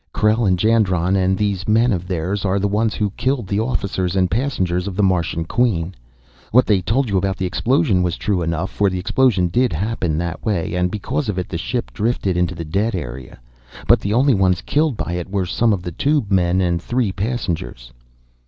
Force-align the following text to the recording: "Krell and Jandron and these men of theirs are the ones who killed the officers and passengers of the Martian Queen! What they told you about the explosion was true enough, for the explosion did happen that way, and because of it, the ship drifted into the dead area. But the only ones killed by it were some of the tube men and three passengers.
"Krell 0.15 0.47
and 0.47 0.57
Jandron 0.57 1.15
and 1.15 1.37
these 1.37 1.67
men 1.67 1.91
of 1.93 2.07
theirs 2.07 2.43
are 2.43 2.57
the 2.57 2.67
ones 2.67 2.95
who 2.95 3.11
killed 3.11 3.45
the 3.47 3.59
officers 3.59 4.15
and 4.15 4.31
passengers 4.31 4.87
of 4.87 4.95
the 4.95 5.03
Martian 5.03 5.45
Queen! 5.45 5.93
What 6.51 6.65
they 6.65 6.81
told 6.81 7.07
you 7.07 7.17
about 7.19 7.37
the 7.37 7.45
explosion 7.45 8.01
was 8.01 8.17
true 8.17 8.41
enough, 8.41 8.71
for 8.71 8.89
the 8.89 8.97
explosion 8.97 9.47
did 9.49 9.73
happen 9.73 10.17
that 10.17 10.43
way, 10.43 10.73
and 10.73 10.89
because 10.89 11.29
of 11.29 11.37
it, 11.37 11.49
the 11.49 11.57
ship 11.59 11.93
drifted 11.93 12.35
into 12.35 12.55
the 12.55 12.65
dead 12.65 12.95
area. 12.95 13.39
But 13.87 13.99
the 13.99 14.13
only 14.15 14.33
ones 14.33 14.61
killed 14.61 14.97
by 14.97 15.13
it 15.13 15.29
were 15.29 15.45
some 15.45 15.71
of 15.71 15.83
the 15.83 15.91
tube 15.91 16.31
men 16.31 16.61
and 16.61 16.81
three 16.81 17.11
passengers. 17.11 17.93